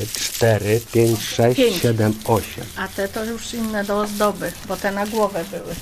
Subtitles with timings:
[0.00, 1.76] trzy, cztery, pięć, sześć, Pięć.
[1.76, 2.64] siedem, osiem.
[2.76, 5.74] A te to już inne do ozdoby, bo te na głowę były.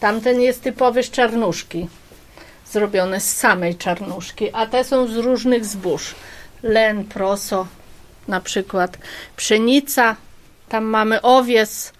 [0.00, 1.88] Tamten jest typowy z czarnuszki,
[2.72, 6.14] zrobiony z samej czarnuszki, a te są z różnych zbóż.
[6.62, 7.66] Len, proso,
[8.28, 8.98] na przykład
[9.36, 10.16] pszenica,
[10.68, 11.92] tam mamy owies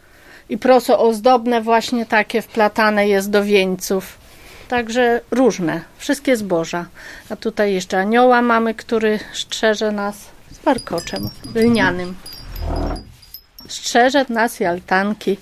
[0.48, 4.18] i proso ozdobne właśnie takie wplatane jest do wieńców.
[4.68, 6.86] Także różne, wszystkie zboża.
[7.30, 10.16] A tutaj jeszcze anioła mamy, który strzeże nas
[10.68, 12.14] warkoczem lnianym
[13.68, 15.36] strzeże nas i altanki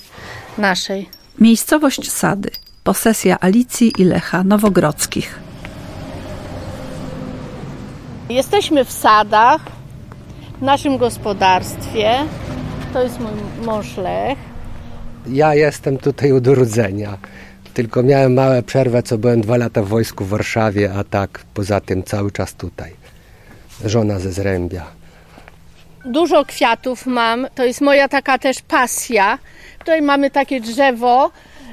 [0.58, 1.08] naszej.
[1.38, 2.50] Miejscowość Sady.
[2.84, 5.38] Posesja Alicji i Lecha Nowogrodzkich.
[8.28, 9.62] Jesteśmy w sadach,
[10.58, 12.18] w naszym gospodarstwie.
[12.92, 14.38] To jest mój mąż Lech.
[15.28, 17.18] Ja jestem tutaj od urodzenia.
[17.74, 21.80] Tylko miałem małe przerwę, co byłem dwa lata w wojsku w Warszawie, a tak poza
[21.80, 22.92] tym cały czas tutaj.
[23.84, 24.95] Żona ze Zrębia.
[26.07, 29.38] Dużo kwiatów mam, to jest moja taka też pasja.
[29.79, 31.30] Tutaj mamy takie drzewo,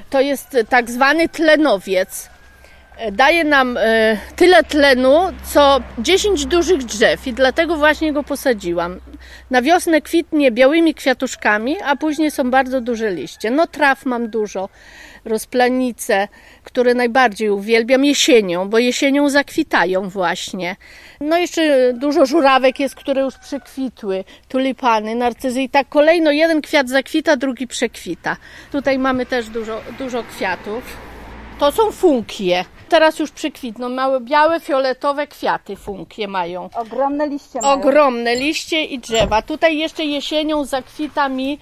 [0.10, 2.30] to jest tak zwany tlenowiec.
[2.98, 5.20] E, Daje nam e, tyle tlenu,
[5.54, 9.00] co 10 dużych drzew i dlatego właśnie go posadziłam.
[9.52, 13.52] Na wiosnę kwitnie białymi kwiatuszkami, a później są bardzo duże liście.
[13.52, 14.70] No traw mam dużo,
[15.26, 16.28] rozplanice,
[16.64, 20.76] które najbardziej uwielbiam jesienią, bo jesienią zakwitają właśnie.
[21.22, 26.90] No jeszcze dużo żurawek jest, które już przekwitły, tulipany, narcyzy i tak kolejno jeden kwiat
[26.90, 28.38] zakwita, drugi przekwita.
[28.72, 30.98] Tutaj mamy też dużo, dużo kwiatów.
[31.60, 32.66] To są funkie.
[32.90, 33.90] Teraz już przekwitną.
[33.90, 36.70] Małe białe, fioletowe kwiaty funkie mają.
[36.76, 37.74] Ogromne liście mają.
[37.74, 39.42] Ogromne liście i drzewa.
[39.42, 41.60] Tutaj jeszcze jesienią zakwita mi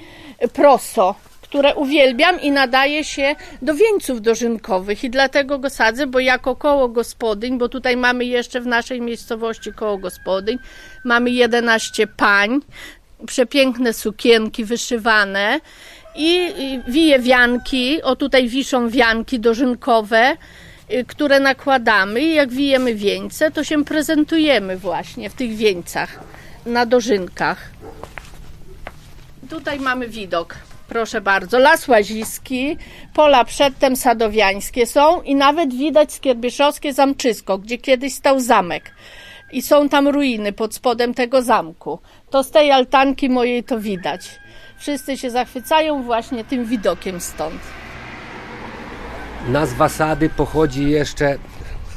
[0.53, 1.15] proso,
[1.51, 6.89] które uwielbiam i nadaje się do wieńców dożynkowych i dlatego go sadzę, bo jako koło
[6.89, 10.57] gospodyń, bo tutaj mamy jeszcze w naszej miejscowości koło gospodyń,
[11.05, 12.59] mamy 11 pań,
[13.25, 15.59] przepiękne sukienki wyszywane
[16.15, 16.53] i
[16.87, 20.37] wije wianki, o tutaj wiszą wianki dożynkowe,
[20.91, 26.19] y, które nakładamy i jak wijemy wieńce, to się prezentujemy właśnie w tych wieńcach
[26.65, 27.69] na dożynkach.
[29.49, 30.70] Tutaj mamy widok.
[30.91, 32.77] Proszę bardzo, las łaziski,
[33.13, 38.91] pola przedtem sadowiańskie są i nawet widać skierbieszowskie zamczysko, gdzie kiedyś stał zamek.
[39.51, 41.99] I są tam ruiny pod spodem tego zamku.
[42.29, 44.39] To z tej altanki mojej to widać.
[44.79, 47.61] Wszyscy się zachwycają właśnie tym widokiem stąd.
[49.47, 51.37] Nazwa sady pochodzi jeszcze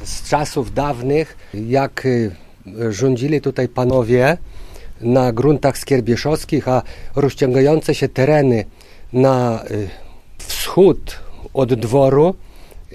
[0.04, 2.30] z czasów dawnych, jak y,
[2.90, 4.36] rządzili tutaj panowie
[5.00, 6.82] na gruntach skierbieszowskich, a
[7.16, 8.64] rozciągające się tereny
[9.14, 9.88] na y,
[10.38, 11.20] wschód
[11.54, 12.34] od dworu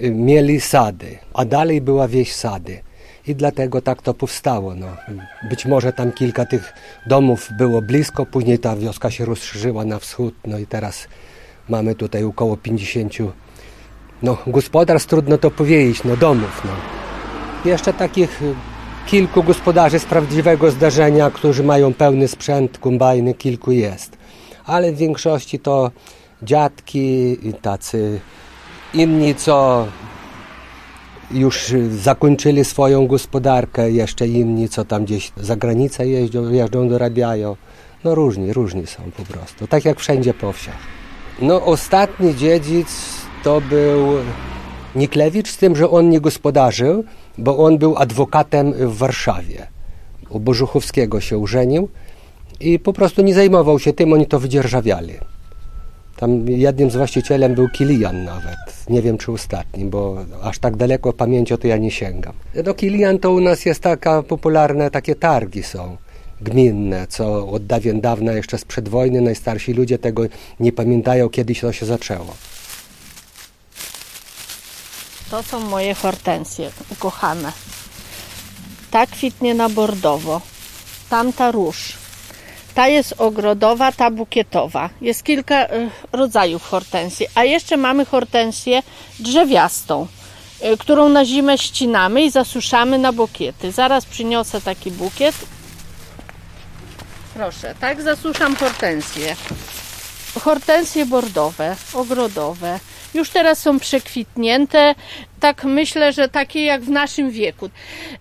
[0.02, 2.80] y, mieli sady, a dalej była wieś sady.
[3.26, 4.74] I dlatego tak to powstało.
[4.74, 4.86] No.
[5.50, 6.72] Być może tam kilka tych
[7.06, 11.08] domów było blisko, później ta wioska się rozszerzyła na wschód, no i teraz
[11.68, 13.14] mamy tutaj około 50
[14.22, 16.62] no, gospodarstw trudno to powiedzieć, no domów.
[16.64, 16.70] No.
[17.70, 18.54] Jeszcze takich y,
[19.06, 24.19] kilku gospodarzy z prawdziwego zdarzenia, którzy mają pełny sprzęt kombajny, kilku jest.
[24.70, 25.90] Ale w większości to
[26.42, 28.20] dziadki i tacy
[28.94, 29.86] inni, co
[31.30, 37.56] już zakończyli swoją gospodarkę, jeszcze inni, co tam gdzieś za granicę jeżdżą, jeżdżą dorabiają.
[38.04, 40.78] No różni, różni są po prostu, tak jak wszędzie po wsiach.
[41.42, 42.88] No ostatni dziedzic
[43.44, 44.06] to był
[44.94, 47.04] Niklewicz, z tym, że on nie gospodarzył,
[47.38, 49.66] bo on był adwokatem w Warszawie.
[50.28, 51.88] U Bożuchowskiego się użenił
[52.60, 55.14] i po prostu nie zajmował się tym, oni to wydzierżawiali.
[56.16, 58.58] Tam jednym z właścicielem był Kilian nawet.
[58.88, 62.32] Nie wiem, czy ostatnim, bo aż tak daleko pamięcią to ja nie sięgam.
[62.66, 65.96] No Kilian to u nas jest taka popularne, takie targi są
[66.40, 70.22] gminne, co od dawien dawna, jeszcze sprzed wojny, najstarsi ludzie tego
[70.60, 72.34] nie pamiętają, kiedyś to się zaczęło.
[75.30, 77.52] To są moje hortensje ukochane.
[78.90, 80.40] Ta kwitnie na bordowo,
[81.10, 81.99] tamta róż.
[82.74, 84.90] Ta jest ogrodowa, ta bukietowa.
[85.00, 87.26] Jest kilka y, rodzajów hortensji.
[87.34, 88.82] A jeszcze mamy hortensję
[89.18, 90.06] drzewiastą,
[90.64, 93.72] y, którą na zimę ścinamy i zasuszamy na bukiety.
[93.72, 95.34] Zaraz przyniosę taki bukiet.
[97.34, 99.36] Proszę, tak zasuszam hortensję.
[100.40, 102.80] Hortensje bordowe, ogrodowe.
[103.14, 104.94] Już teraz są przekwitnięte.
[105.40, 107.70] Tak myślę, że takie jak w naszym wieku.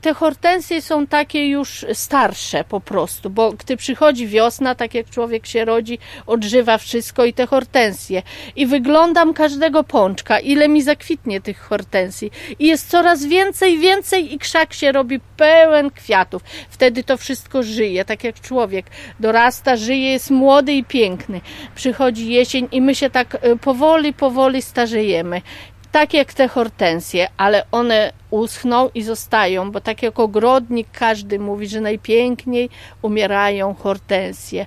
[0.02, 5.48] Te hortensje są takie już starsze po prostu, bo gdy przychodzi wiosna, tak jak człowiek
[5.48, 8.22] się rodzi, odżywa wszystko i te hortensje.
[8.56, 12.32] I wyglądam każdego pączka, ile mi zakwitnie tych hortensji.
[12.60, 16.42] I jest coraz więcej, więcej i krzak się robi pełen kwiatów.
[16.70, 18.86] Wtedy to wszystko żyje, tak jak człowiek
[19.20, 21.42] dorasta, żyje, jest młody i piękny.
[21.76, 25.42] Przychodzi jesień i my się tak y, powoli, powoli starzejemy.
[25.92, 31.68] Tak jak te hortensje, ale one uschną i zostają, bo tak jak ogrodnik każdy mówi,
[31.68, 32.70] że najpiękniej
[33.02, 34.66] umierają hortensje.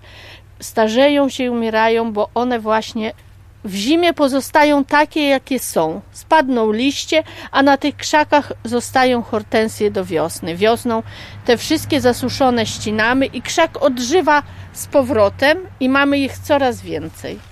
[0.60, 3.12] Starzeją się i umierają, bo one właśnie
[3.64, 6.00] w zimie pozostają takie, jakie są.
[6.12, 10.56] Spadną liście, a na tych krzakach zostają hortensje do wiosny.
[10.56, 11.02] Wiosną
[11.44, 14.42] te wszystkie zasuszone ścinamy i krzak odżywa
[14.72, 17.51] z powrotem i mamy ich coraz więcej.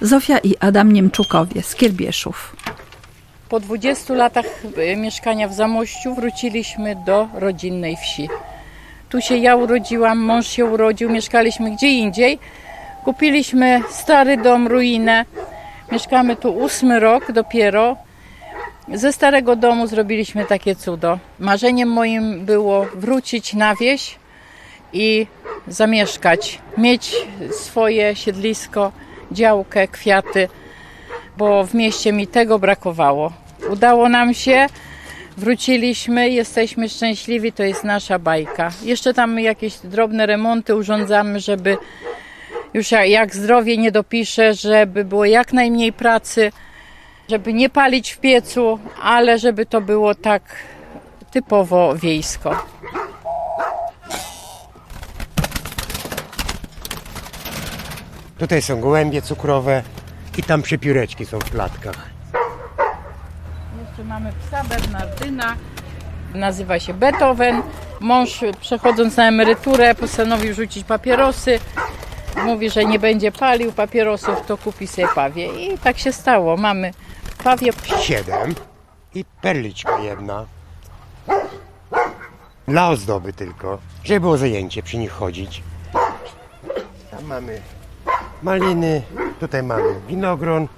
[0.00, 2.56] Zofia i Adam Niemczukowie z Kierbieszów.
[3.48, 4.46] Po 20 latach
[4.76, 8.28] e, mieszkania w Zamościu wróciliśmy do rodzinnej wsi.
[9.08, 12.38] Tu się ja urodziłam, mąż się urodził, mieszkaliśmy gdzie indziej.
[13.04, 15.24] Kupiliśmy stary dom, ruinę.
[15.92, 17.96] Mieszkamy tu ósmy rok dopiero.
[18.94, 21.18] Ze starego domu zrobiliśmy takie cudo.
[21.38, 24.16] Marzeniem moim było wrócić na wieś
[24.92, 25.26] i
[25.68, 27.16] zamieszkać, mieć
[27.50, 28.92] swoje siedlisko,
[29.32, 30.48] działkę, kwiaty,
[31.36, 33.32] bo w mieście mi tego brakowało.
[33.70, 34.66] Udało nam się,
[35.36, 38.70] wróciliśmy, jesteśmy szczęśliwi, to jest nasza bajka.
[38.82, 41.76] Jeszcze tam jakieś drobne remonty urządzamy, żeby
[42.74, 46.52] już jak, zdrowie nie dopiszę, żeby było jak najmniej pracy,
[47.28, 50.42] żeby nie palić w piecu, ale żeby to było tak
[51.30, 52.66] typowo wiejsko.
[58.38, 59.82] Tutaj są gołębie cukrowe
[60.38, 62.08] i tam przepióreczki są w klatkach.
[63.80, 65.56] Jeszcze mamy psa Bernardyna,
[66.34, 67.62] nazywa się Beethoven.
[68.00, 71.60] Mąż przechodząc na emeryturę postanowił rzucić papierosy.
[72.44, 75.66] Mówi, że nie będzie palił papierosów, to kupi sobie pawie.
[75.66, 76.56] I tak się stało.
[76.56, 76.92] Mamy
[77.44, 77.72] pawie.
[78.00, 78.54] Siedem
[79.14, 80.46] i perliczka jedna.
[82.68, 85.62] Dla ozdoby tylko, żeby było zajęcie przy nich chodzić.
[87.10, 87.60] Tam mamy
[88.42, 89.02] maliny,
[89.40, 90.68] tutaj mamy winogron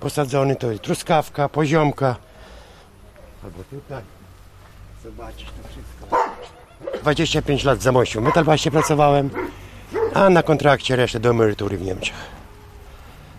[0.00, 2.16] posadzony, to jest truskawka, poziomka.
[3.44, 4.02] Albo tutaj.
[5.04, 6.16] Zobaczysz to wszystko.
[7.02, 9.30] 25 lat w Zamościu w Metalbaście pracowałem,
[10.14, 12.14] a na kontrakcie resztę do emerytury w Niemczech.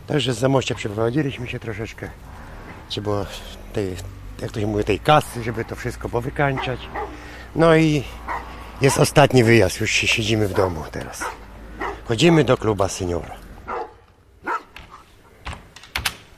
[0.08, 2.10] Także z Zamościa przeprowadziliśmy się troszeczkę.
[2.90, 3.26] Trzeba było
[3.74, 3.96] tej,
[4.42, 6.80] jak to się mówi, tej kasy, żeby to wszystko powykańczać.
[7.56, 8.04] No i
[8.82, 11.24] jest ostatni wyjazd, już siedzimy w domu teraz.
[12.06, 13.45] Chodzimy do kluba seniora.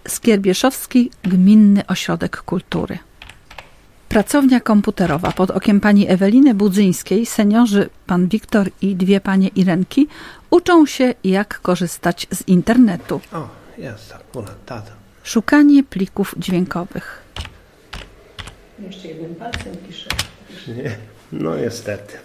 [0.07, 2.97] Skierbieszowski Gminny Ośrodek Kultury.
[4.09, 10.07] Pracownia komputerowa pod okiem pani Eweliny Budzyńskiej, seniorzy pan Wiktor i dwie panie Irenki
[10.49, 13.21] uczą się jak korzystać z internetu.
[13.33, 14.91] O, jest akurat tata.
[15.23, 17.23] Szukanie plików dźwiękowych.
[20.67, 20.97] Nie,
[21.31, 22.17] no niestety.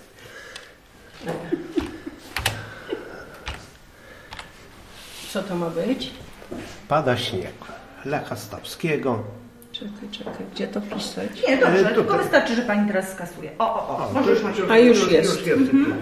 [5.32, 6.10] Co to ma być?
[6.88, 7.52] Pada śnieg.
[8.04, 9.22] Lecha Stawskiego.
[9.72, 11.28] Czekaj, czekaj, gdzie to pisać?
[11.48, 12.18] Nie, dobrze, E, tylko tutaj.
[12.18, 13.50] wystarczy, że pani teraz skasuje.
[13.58, 14.56] O, o, o, może już masz.
[14.70, 15.30] A już jest.
[15.38, 15.92] Już jest tutaj.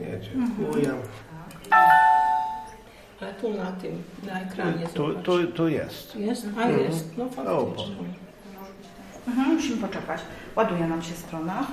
[0.00, 0.90] Nie, dziękuję.
[3.20, 5.24] A tu na tym, na ekranie Tu, zobacz.
[5.24, 6.16] tu, tu jest.
[6.16, 6.46] Jest?
[6.58, 7.28] A jest, no O,
[7.66, 7.94] faktycznie.
[9.28, 10.20] Mhm, musimy poczekać.
[10.56, 11.66] Ładuje nam się strona.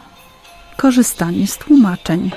[0.77, 2.31] Korzystanie z tłumaczeń.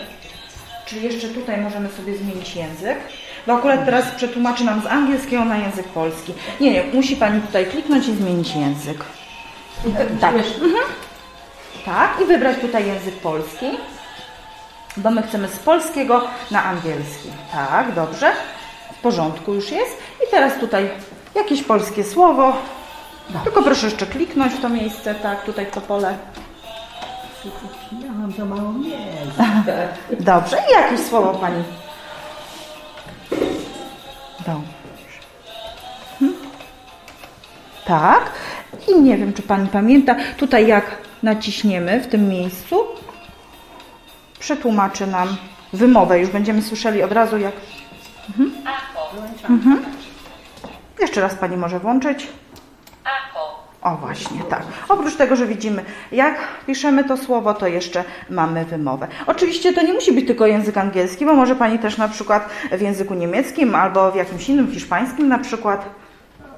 [0.87, 2.99] Czy jeszcze tutaj możemy sobie zmienić język?
[3.47, 6.35] Bo akurat teraz przetłumaczy nam z angielskiego na język polski.
[6.61, 9.05] Nie, nie, musi pani tutaj kliknąć i zmienić język.
[10.21, 10.35] Tak.
[10.35, 10.85] Mhm.
[11.85, 13.67] Tak, i wybrać tutaj język polski.
[14.97, 17.29] Bo my chcemy z polskiego na angielski.
[17.53, 18.33] Tak, dobrze.
[18.99, 19.99] W porządku już jest.
[20.29, 20.91] I teraz tutaj
[21.35, 22.57] jakieś polskie słowo.
[23.45, 26.19] Tylko proszę jeszcze kliknąć w to miejsce, tak, tutaj w to pole.
[28.05, 29.45] Ja mam za mało miejsca.
[30.33, 31.63] Dobrze, i jakieś słowo pani.
[34.53, 36.35] Mhm.
[37.87, 38.33] Tak.
[38.89, 42.77] I nie wiem, czy pani pamięta, tutaj jak naciśniemy w tym miejscu,
[44.39, 45.37] przetłumaczy nam
[45.73, 46.21] wymowę.
[46.21, 47.55] Już będziemy słyszeli od razu, jak.
[48.29, 48.53] Mhm.
[49.51, 49.85] Mhm.
[51.01, 52.29] Jeszcze raz pani może włączyć.
[53.87, 54.63] O właśnie, tak.
[54.89, 59.07] Oprócz tego, że widzimy, jak piszemy to słowo, to jeszcze mamy wymowę.
[59.27, 62.81] Oczywiście to nie musi być tylko język angielski, bo może Pani też na przykład w
[62.81, 65.85] języku niemieckim albo w jakimś innym hiszpańskim na przykład.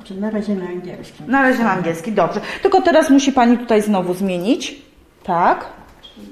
[0.04, 1.30] Czy na razie na angielskim.
[1.30, 2.40] Na razie na angielski, dobrze.
[2.62, 4.82] Tylko teraz musi Pani tutaj znowu zmienić.
[5.22, 5.66] Tak,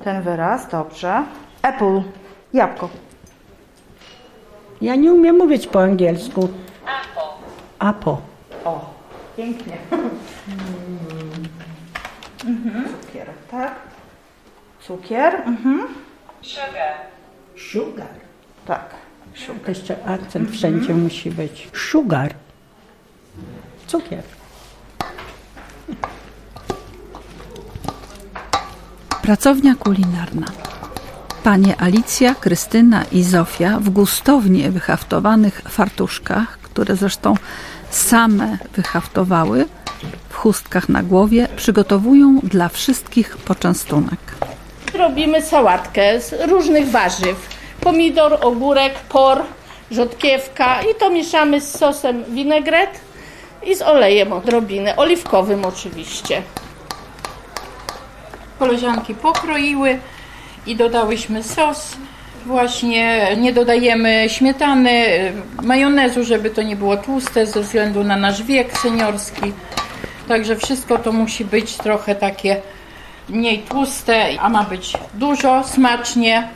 [0.05, 1.23] ten wyraz, dobrze.
[1.63, 2.01] Apple,
[2.53, 2.89] jabłko.
[4.81, 6.49] Ja nie umiem mówić po angielsku.
[7.79, 8.21] Apo.
[8.65, 8.96] O,
[9.37, 9.77] pięknie.
[12.47, 12.85] Mhm.
[13.03, 13.75] Cukier, tak.
[14.81, 15.87] Cukier, mhm.
[16.43, 18.09] Sugar.
[18.67, 18.95] tak.
[19.47, 21.69] To Jeszcze akcent wszędzie musi być.
[21.73, 22.35] Sugar.
[23.87, 24.23] Cukier.
[29.23, 30.47] Pracownia kulinarna.
[31.43, 37.35] Panie Alicja, Krystyna i Zofia w gustownie wyhaftowanych fartuszkach, które zresztą
[37.91, 39.65] same wyhaftowały,
[40.29, 44.21] w chustkach na głowie, przygotowują dla wszystkich poczęstunek.
[44.95, 47.49] Robimy sałatkę z różnych warzyw.
[47.81, 49.43] Pomidor, ogórek, por,
[49.91, 52.91] rzodkiewka i to mieszamy z sosem winegret
[53.65, 56.43] i z olejem odrobinę, oliwkowym oczywiście.
[58.59, 59.99] Koleżanki pokroiły
[60.67, 61.97] i dodałyśmy sos.
[62.47, 64.93] Właśnie nie dodajemy śmietany,
[65.63, 69.53] majonezu, żeby to nie było tłuste ze względu na nasz wiek seniorski.
[70.29, 72.61] Także wszystko to musi być trochę takie
[73.29, 76.49] mniej tłuste, a ma być dużo, smacznie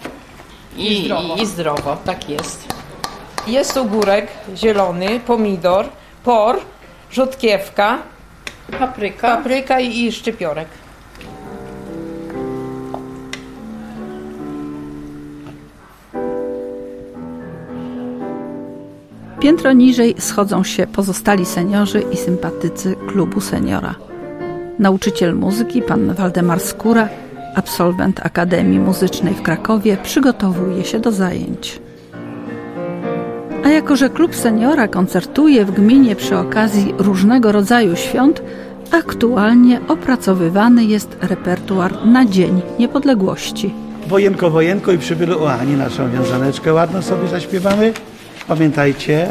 [0.76, 1.36] i, i, zdrowo.
[1.36, 1.96] i zdrowo.
[2.04, 2.74] Tak jest.
[3.46, 5.88] Jest ogórek zielony, pomidor,
[6.24, 6.60] por,
[7.12, 7.98] rzodkiewka,
[8.78, 9.36] Papryka.
[9.36, 10.68] papryka i, i szczypiorek.
[19.40, 23.94] Piętro niżej schodzą się pozostali seniorzy i sympatycy klubu seniora.
[24.78, 27.08] Nauczyciel muzyki, pan Waldemar Skóra,
[27.54, 31.80] absolwent Akademii Muzycznej w Krakowie, przygotowuje się do zajęć.
[33.64, 38.42] A jako, że klub seniora koncertuje w gminie przy okazji różnego rodzaju świąt,
[38.90, 43.74] aktualnie opracowywany jest repertuar na Dzień Niepodległości.
[44.08, 47.92] Wojenko, wojenko i przybylu o Ani, naszą wiązaneczkę ładną sobie zaśpiewamy.
[48.50, 49.28] Pamiętajcie,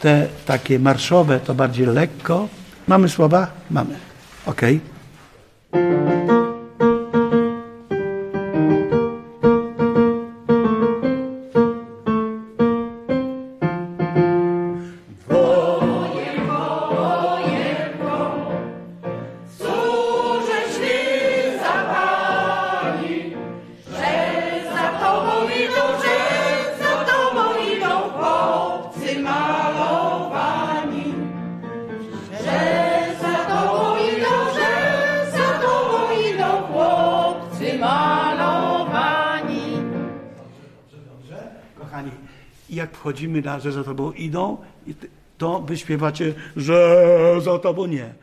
[0.00, 2.48] te takie marszowe to bardziej lekko.
[2.88, 3.46] Mamy słowa?
[3.70, 3.94] Mamy.
[4.46, 4.80] Okej.
[41.78, 42.10] Kochani,
[42.70, 44.56] jak wchodzimy na, że za tobą idą,
[45.38, 46.96] to wy śpiewacie, że
[47.40, 48.14] za tobą nie.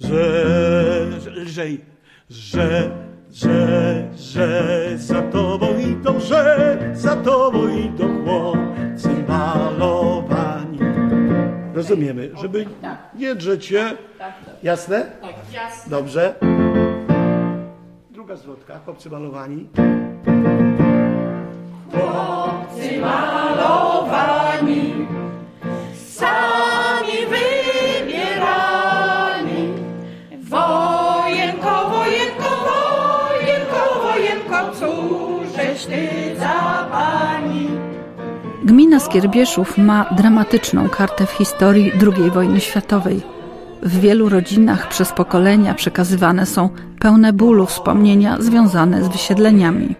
[0.00, 1.80] Że, że lżej,
[2.30, 2.90] że,
[3.32, 10.78] że, że za tobą idą, że za tobą idą chłopcy malowani.
[11.74, 12.66] Rozumiemy, żeby
[13.14, 13.96] nie drzeć się.
[14.62, 15.06] Jasne?
[15.20, 15.90] Tak, jasne.
[15.90, 16.34] Dobrze.
[18.10, 19.68] Druga zwrotka, chłopcy malowani.
[30.50, 33.86] Wojenko, wojenko, wojenko,
[38.64, 43.22] Gmina Skierbieszów ma dramatyczną kartę w historii II wojny światowej.
[43.82, 46.68] W wielu rodzinach przez pokolenia przekazywane są
[47.00, 49.94] pełne bólu wspomnienia związane z wysiedleniami.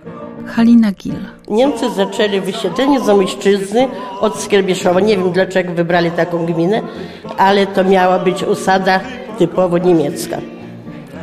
[0.47, 1.15] Halina Gil.
[1.49, 3.89] Niemcy zaczęli wysiedlenie Zamojszczyzny
[4.21, 5.01] od Skierbieszowa.
[5.01, 6.83] Nie wiem dlaczego wybrali taką gminę,
[7.39, 9.01] ale to miała być osada
[9.39, 10.39] typowo niemiecka.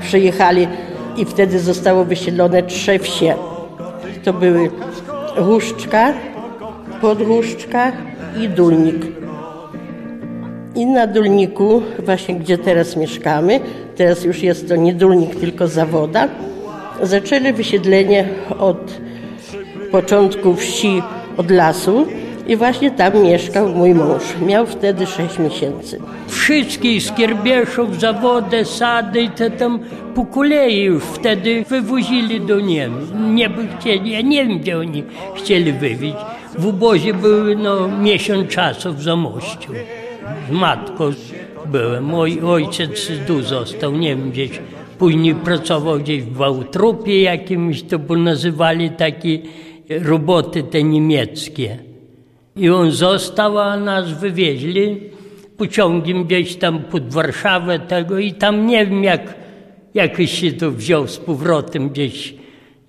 [0.02, 0.68] Przyjechali
[1.18, 3.36] i wtedy zostało wysiedlone trzy wsie.
[4.24, 4.70] To były
[5.48, 6.14] Łuszczka,
[7.02, 7.92] Podłuszczka
[8.42, 9.06] i Dulnik.
[10.76, 13.60] I na Dulniku, właśnie gdzie teraz mieszkamy,
[13.96, 16.28] teraz już jest to nie Dulnik, tylko Zawoda,
[17.02, 18.92] zaczęli wysiedlenie od
[19.94, 21.02] początku wsi,
[21.38, 22.08] od lasu
[22.48, 24.24] i właśnie tam mieszkał mój mąż.
[24.46, 26.00] Miał wtedy 6 miesięcy.
[26.28, 29.80] Wszystkie Skierbieszów, zawody, sady te tam
[30.16, 33.14] po kolei już wtedy wywozili do Niemcy.
[33.16, 35.04] Nie by chcieli, ja nie wiem gdzie oni
[35.36, 36.16] chcieli wywieźć.
[36.58, 39.72] W obozie były no miesiąc czasu w Zamościu.
[40.50, 41.04] Z matką
[41.66, 42.04] byłem.
[42.04, 44.60] Mój ojciec tu został, nie wiem, gdzieś
[45.04, 49.40] później pracował gdzieś w Wałtrupie jakimś, to by nazywali takie
[49.90, 51.78] roboty te niemieckie.
[52.56, 55.00] I on został, a nas wywieźli
[55.58, 59.36] pociągiem gdzieś tam pod Warszawę tego i tam nie wiem jak,
[59.94, 62.36] jak się to wziął z powrotem gdzieś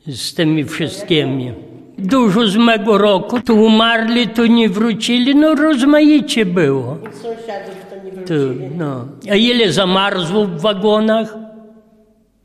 [0.06, 1.52] z tymi wszystkimi.
[1.98, 6.98] Dużo z mego roku, tu umarli, tu nie wrócili, no rozmaicie było.
[7.12, 8.70] Sąsiadów to nie wrócili.
[8.78, 9.08] no.
[9.30, 11.36] A ile zamarzło w wagonach?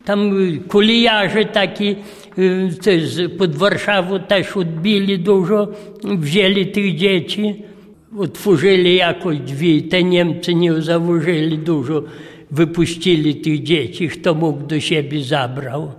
[0.06, 0.32] Tam
[0.68, 1.96] kolejarze taki
[2.40, 5.68] y, też z- pod Warszawą też odbili dużo,
[6.04, 7.64] wzięli tych dzieci,
[8.20, 12.04] otworzyli jakoś drzwi, te Niemcy nie założyli dużo,
[12.52, 15.92] wypuścili tych dzieci, kto mógł do siebie zabrał.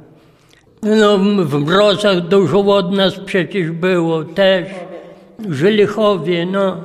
[0.83, 2.87] No, w mrozach dużo od
[3.27, 4.69] przecież było też,
[5.39, 6.77] w Żylichowie, no.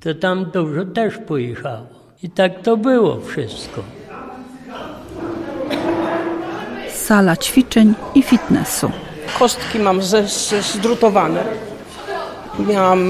[0.00, 1.86] To tam dużo też pojechało.
[2.22, 3.99] I tak to było wszystko.
[7.10, 8.90] Sala ćwiczeń i fitnessu.
[9.38, 11.44] Kostki mam ze, ze, zdrutowane.
[12.58, 13.00] Miałam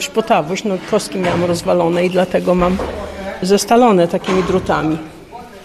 [0.00, 2.76] szpotawość, no kostki miałam rozwalone i dlatego mam
[3.42, 4.98] zestalone takimi drutami.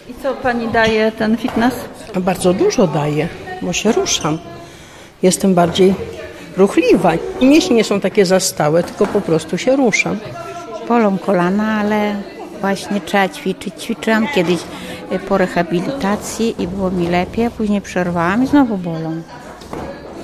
[0.10, 1.74] I co pani daje ten fitness?
[2.20, 3.28] Bardzo dużo daje,
[3.62, 4.38] bo się ruszam.
[5.24, 5.94] Jestem bardziej
[6.58, 7.12] ruchliwa.
[7.42, 10.18] Mięśnie nie są takie zastałe, tylko po prostu się ruszam.
[10.88, 12.16] Bolą kolana, ale
[12.62, 13.74] właśnie trzeba ćwiczyć.
[13.84, 14.60] Ćwiczyłam kiedyś
[15.12, 19.22] y, po rehabilitacji i było mi lepiej, a później przerwałam i znowu bolą.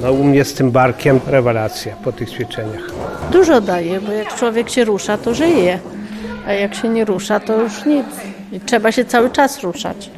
[0.02, 2.92] No u mnie z tym barkiem rewelacja po tych ćwiczeniach.
[3.32, 5.80] Dużo daje, bo jak człowiek się rusza, to żyje.
[6.48, 8.06] A jak się nie rusza, to już nic.
[8.52, 10.10] I trzeba się cały czas ruszać.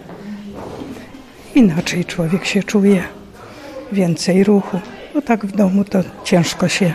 [1.56, 3.04] Inaczej człowiek się czuje.
[3.92, 4.80] Więcej ruchu.
[5.14, 6.94] Bo tak w domu to ciężko się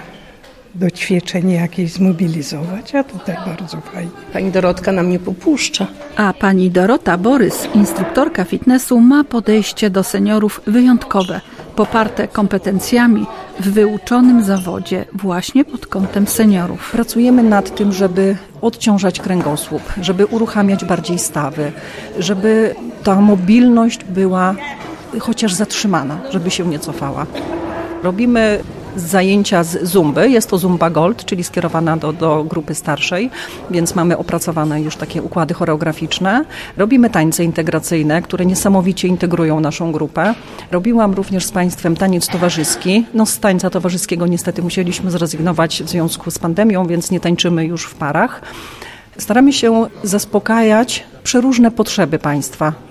[0.79, 4.11] do ćwiczeń jakichś zmobilizować, a tutaj bardzo fajnie.
[4.33, 5.87] Pani Dorotka nam nie popuszcza.
[6.17, 11.41] A pani Dorota Borys, instruktorka fitnessu, ma podejście do seniorów wyjątkowe,
[11.77, 13.27] poparte kompetencjami
[13.61, 16.91] w wyuczonym zawodzie właśnie pod kątem seniorów.
[16.93, 21.73] Pracujemy nad tym, żeby odciążać kręgosłup, żeby uruchamiać bardziej stawy,
[22.19, 24.55] żeby ta mobilność była
[25.21, 27.27] chociaż zatrzymana, żeby się nie cofała.
[28.03, 28.61] Robimy
[28.97, 30.31] zajęcia z zumby.
[30.31, 33.31] Jest to zumba gold, czyli skierowana do, do grupy starszej,
[33.71, 36.45] więc mamy opracowane już takie układy choreograficzne.
[36.77, 40.35] Robimy tańce integracyjne, które niesamowicie integrują naszą grupę.
[40.71, 43.07] Robiłam również z Państwem taniec towarzyski.
[43.15, 47.85] No z tańca towarzyskiego niestety musieliśmy zrezygnować w związku z pandemią, więc nie tańczymy już
[47.85, 48.43] w parach.
[49.19, 52.88] Staramy się zaspokajać przeróżne potrzeby Państwa.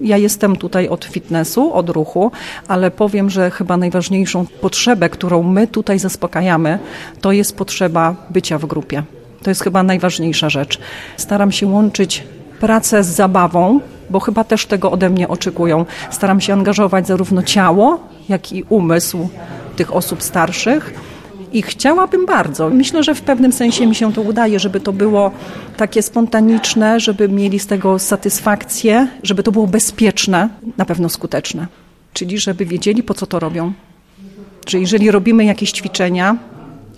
[0.00, 2.32] Ja jestem tutaj od fitnessu, od ruchu,
[2.68, 6.78] ale powiem, że chyba najważniejszą potrzebę, którą my tutaj zaspokajamy,
[7.20, 9.02] to jest potrzeba bycia w grupie.
[9.42, 10.78] To jest chyba najważniejsza rzecz.
[11.16, 12.24] Staram się łączyć
[12.60, 15.86] pracę z zabawą, bo chyba też tego ode mnie oczekują.
[16.10, 19.28] Staram się angażować zarówno ciało, jak i umysł
[19.76, 20.94] tych osób starszych.
[21.52, 22.70] I chciałabym bardzo.
[22.70, 25.30] Myślę, że w pewnym sensie mi się to udaje, żeby to było
[25.76, 31.66] takie spontaniczne, żeby mieli z tego satysfakcję, żeby to było bezpieczne, na pewno skuteczne.
[32.12, 33.72] Czyli żeby wiedzieli, po co to robią.
[34.66, 36.36] Że jeżeli robimy jakieś ćwiczenia,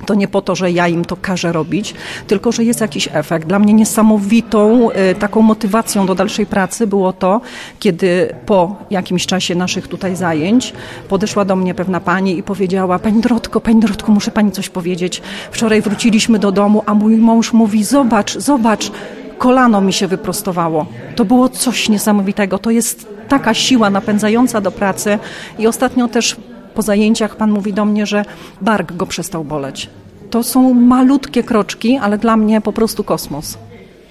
[0.06, 1.94] to nie po to, że ja im to każę robić,
[2.26, 3.48] tylko że jest jakiś efekt.
[3.48, 7.40] Dla mnie niesamowitą y, taką motywacją do dalszej pracy było to,
[7.78, 10.72] kiedy po jakimś czasie naszych tutaj zajęć
[11.08, 15.22] podeszła do mnie pewna pani i powiedziała: Pani Drotko, Pani Drotko, muszę Pani coś powiedzieć.
[15.50, 18.90] Wczoraj wróciliśmy do domu, a mój mąż mówi: Zobacz, zobacz.
[19.38, 20.86] Kolano mi się wyprostowało.
[21.16, 22.58] To było coś niesamowitego.
[22.58, 25.18] To jest taka siła napędzająca do pracy.
[25.58, 26.36] I ostatnio też
[26.74, 28.24] po zajęciach pan mówi do mnie, że
[28.61, 29.90] bark go przestał boleć.
[30.30, 33.58] To są malutkie kroczki, ale dla mnie po prostu kosmos.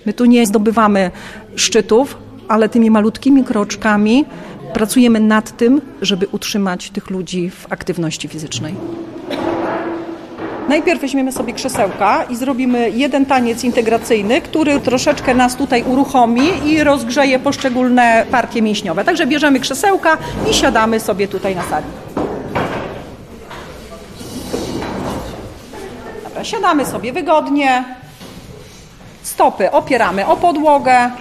[0.06, 1.12] My tu nie zdobywamy
[1.56, 4.26] szczytów, ale tymi malutkimi kroczkami
[4.74, 8.76] pracujemy nad tym, żeby utrzymać tych ludzi w aktywności fizycznej.
[10.70, 16.84] Najpierw weźmiemy sobie krzesełka i zrobimy jeden taniec integracyjny, który troszeczkę nas tutaj uruchomi i
[16.84, 19.04] rozgrzeje poszczególne partie mięśniowe.
[19.04, 20.18] Także bierzemy krzesełka
[20.52, 21.86] i siadamy sobie tutaj na sali.
[26.44, 27.84] Siadamy sobie wygodnie,
[29.24, 31.12] stopy opieramy o podłogę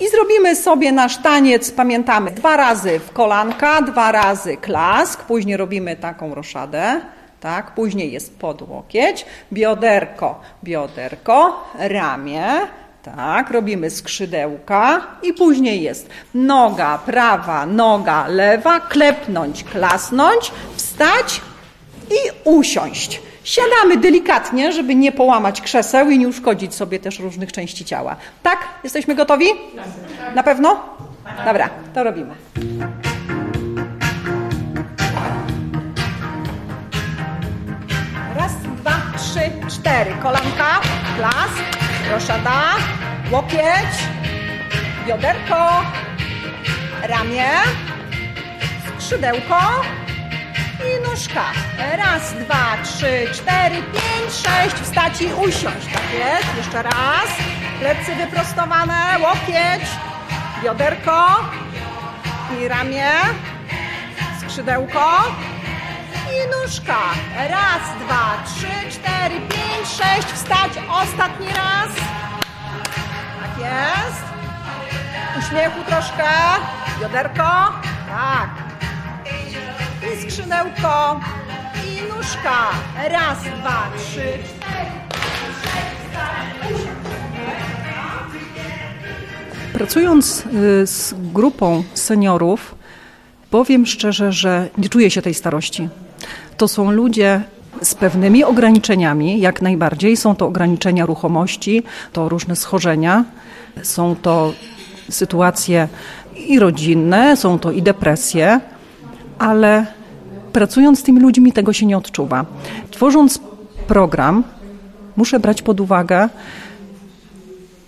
[0.00, 5.96] i zrobimy sobie nasz taniec, pamiętamy, dwa razy w kolanka, dwa razy klask, później robimy
[5.96, 7.00] taką roszadę,
[7.40, 12.44] tak, później jest podłokieć, bioderko, bioderko, ramię,
[13.02, 21.40] tak, robimy skrzydełka i później jest noga prawa, noga lewa, klepnąć, klasnąć, wstać
[22.10, 23.20] i usiąść.
[23.46, 28.16] Siadamy delikatnie, żeby nie połamać krzeseł i nie uszkodzić sobie też różnych części ciała.
[28.42, 28.58] Tak?
[28.84, 29.46] Jesteśmy gotowi?
[30.34, 30.82] Na pewno?
[31.44, 32.34] Dobra, to robimy.
[38.36, 40.10] Raz, dwa, trzy, cztery.
[40.22, 40.80] Kolanka,
[41.20, 41.50] las,
[42.10, 42.62] roszada,
[43.30, 43.92] łokieć,
[45.06, 45.82] bioderko,
[47.02, 47.48] ramię,
[48.98, 49.56] skrzydełko
[50.84, 51.44] i nóżka.
[51.96, 54.76] Raz, dwa, trzy, cztery, pięć, sześć.
[54.76, 55.86] Wstać i usiąść.
[55.92, 56.56] Tak jest.
[56.56, 57.28] Jeszcze raz.
[57.80, 59.88] Plecy wyprostowane, łokieć,
[60.64, 61.26] bioderko
[62.60, 63.10] i ramię,
[64.40, 65.22] skrzydełko
[66.32, 66.98] i nóżka.
[67.48, 70.28] Raz, dwa, trzy, cztery, pięć, sześć.
[70.28, 70.72] Wstać.
[71.02, 71.90] Ostatni raz.
[73.42, 74.24] Tak jest.
[75.38, 76.28] Uśmiechu troszkę.
[77.00, 77.72] Bioderko.
[78.08, 78.65] Tak.
[80.14, 81.20] I skrzydełko.
[81.88, 82.70] I nóżka.
[83.10, 84.22] Raz, dwa, trzy.
[89.72, 90.44] Pracując
[90.82, 92.74] y, z grupą seniorów,
[93.50, 95.88] powiem szczerze, że nie czuję się tej starości.
[96.56, 97.40] To są ludzie
[97.82, 100.16] z pewnymi ograniczeniami, jak najbardziej.
[100.16, 103.24] Są to ograniczenia ruchomości, to różne schorzenia,
[103.82, 104.52] są to
[105.10, 105.88] sytuacje
[106.48, 108.60] i rodzinne, są to i depresje,
[109.38, 109.86] ale
[110.52, 112.46] pracując z tymi ludźmi tego się nie odczuwa.
[112.90, 113.40] Tworząc
[113.86, 114.44] program,
[115.16, 116.28] muszę brać pod uwagę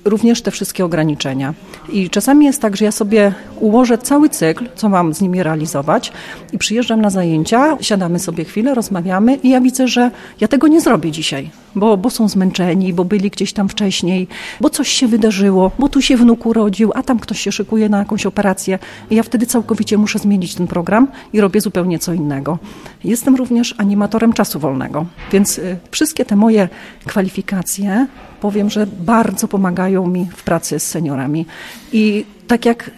[0.04, 1.54] również te wszystkie ograniczenia.
[1.92, 6.12] I czasami jest tak, że ja sobie ułożę cały cykl, co mam z nimi realizować
[6.52, 10.80] i przyjeżdżam na zajęcia, siadamy sobie chwilę, rozmawiamy i ja widzę, że ja tego nie
[10.80, 14.28] zrobię dzisiaj, bo, bo są zmęczeni, bo byli gdzieś tam wcześniej,
[14.60, 17.98] bo coś się wydarzyło, bo tu się wnuk urodził, a tam ktoś się szykuje na
[17.98, 18.78] jakąś operację
[19.10, 22.58] i ja wtedy całkowicie muszę zmienić ten program i robię zupełnie co innego.
[23.04, 26.68] Jestem również animatorem czasu wolnego, więc y, wszystkie te moje
[27.06, 28.06] kwalifikacje
[28.40, 31.46] powiem, że bardzo pomagają mi w pracy z seniorami.
[31.92, 32.90] I tak jak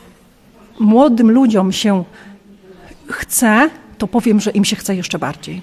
[0.81, 2.05] młodym ludziom się
[3.09, 5.63] chce, to powiem, że im się chce jeszcze bardziej.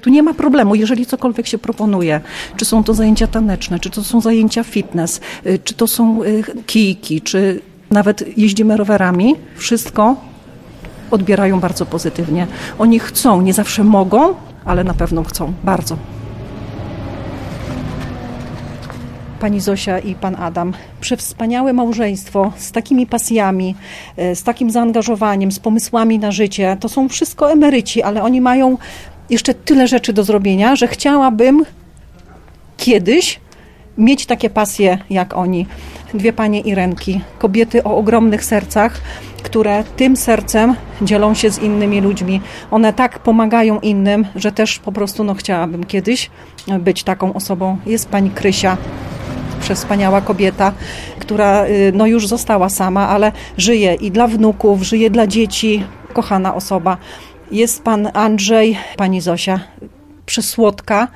[0.00, 2.20] Tu nie ma problemu, jeżeli cokolwiek się proponuje,
[2.56, 6.44] czy są to zajęcia taneczne, czy to są zajęcia fitness, y, czy to są y,
[6.66, 10.16] kijki, czy nawet jeździmy rowerami, wszystko
[11.10, 12.46] odbierają bardzo pozytywnie.
[12.78, 15.96] Oni chcą, nie zawsze mogą, ale na pewno chcą, bardzo.
[19.46, 20.72] Pani Zosia i pan Adam.
[21.00, 23.74] Przewspaniałe małżeństwo z takimi pasjami,
[24.16, 26.76] e, z takim zaangażowaniem, z pomysłami na życie.
[26.80, 28.78] To są wszystko emeryci, ale oni mają
[29.30, 31.64] jeszcze tyle rzeczy do zrobienia, że chciałabym
[32.76, 33.40] kiedyś
[33.98, 35.66] mieć takie pasje jak oni.
[36.14, 39.00] Dwie panie Irenki, kobiety o ogromnych sercach,
[39.42, 42.40] które tym sercem dzielą się z innymi ludźmi.
[42.70, 46.30] One tak pomagają innym, że też po prostu no, chciałabym kiedyś
[46.80, 47.76] być taką osobą.
[47.86, 48.76] Jest pani Krysia,
[49.60, 50.72] przewspaniała kobieta,
[51.18, 56.54] która y, no już została sama, ale żyje i dla wnuków, żyje dla dzieci, kochana
[56.54, 56.96] osoba.
[57.50, 59.60] Jest pan Andrzej, pani Zosia,
[60.26, 61.08] przesłodka,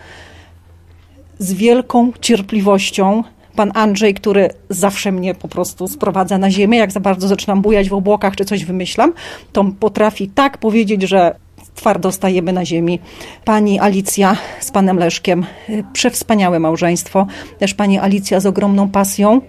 [1.38, 3.24] z wielką cierpliwością.
[3.56, 7.88] Pan Andrzej, który zawsze mnie po prostu sprowadza na ziemię, jak za bardzo zaczynam bujać
[7.88, 9.12] w obłokach czy coś wymyślam,
[9.52, 11.34] to potrafi tak powiedzieć, że
[11.80, 12.98] twardo stajemy na ziemi.
[13.44, 17.26] Pani Alicja z panem Leszkiem, y, przewspaniałe małżeństwo.
[17.58, 19.40] Też pani Alicja z ogromną pasją.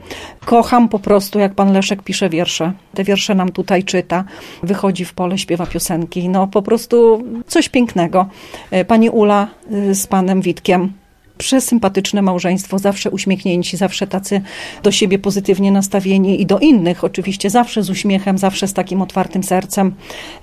[0.46, 2.74] Kocham po prostu, jak pan Leszek pisze wiersze.
[2.94, 4.24] Te wiersze nam tutaj czyta.
[4.63, 6.30] Wychodzi w pole, śpiewa piosenki.
[6.30, 8.26] No po prostu coś pięknego.
[8.74, 11.01] Y, pani Ula y, z panem Witkiem
[11.41, 14.41] przesympatyczne małżeństwo, zawsze uśmiechnięci, zawsze tacy
[14.84, 19.43] do siebie pozytywnie nastawieni i do innych oczywiście, zawsze z uśmiechem, zawsze z takim otwartym
[19.43, 19.95] sercem.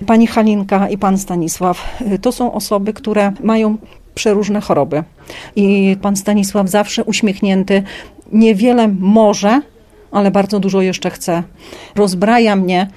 [0.05, 3.77] Pani Halinka i pan Stanisław to są osoby, które mają
[4.15, 5.03] przeróżne choroby.
[5.55, 7.83] I pan Stanisław zawsze uśmiechnięty,
[8.31, 9.61] niewiele może,
[10.11, 11.43] ale bardzo dużo jeszcze chce.
[11.95, 12.87] Rozbraja mnie,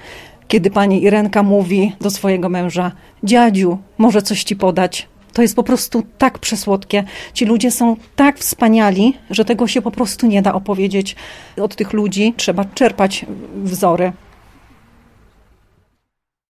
[0.47, 2.91] kiedy pani Irenka mówi do swojego męża:
[3.23, 5.07] Dziadziu, może coś ci podać.
[5.33, 7.03] To jest po prostu tak przesłodkie.
[7.33, 11.15] Ci ludzie są tak wspaniali, że tego się po prostu nie da opowiedzieć.
[11.61, 14.11] Od tych ludzi trzeba czerpać wzory.